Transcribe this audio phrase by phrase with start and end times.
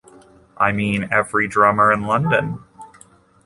[0.57, 2.63] I mean every drummer in London.